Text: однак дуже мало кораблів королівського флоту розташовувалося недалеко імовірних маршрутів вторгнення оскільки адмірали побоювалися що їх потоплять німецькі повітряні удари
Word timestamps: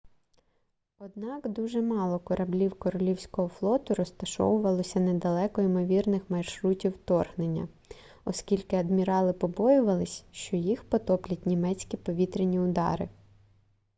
однак 0.99 1.49
дуже 1.51 1.81
мало 1.81 2.19
кораблів 2.19 2.73
королівського 2.79 3.47
флоту 3.47 3.93
розташовувалося 3.93 4.99
недалеко 4.99 5.61
імовірних 5.61 6.29
маршрутів 6.29 6.91
вторгнення 6.91 7.67
оскільки 8.25 8.75
адмірали 8.75 9.33
побоювалися 9.33 10.23
що 10.31 10.55
їх 10.55 10.83
потоплять 10.89 11.45
німецькі 11.45 11.97
повітряні 11.97 12.59
удари 12.59 13.09